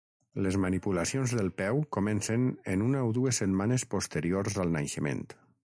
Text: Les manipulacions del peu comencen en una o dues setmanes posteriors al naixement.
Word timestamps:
Les 0.43 0.55
manipulacions 0.61 1.33
del 1.39 1.51
peu 1.61 1.83
comencen 1.99 2.47
en 2.75 2.87
una 2.87 3.05
o 3.11 3.13
dues 3.21 3.43
setmanes 3.45 3.87
posteriors 3.95 4.59
al 4.65 4.77
naixement. 4.81 5.27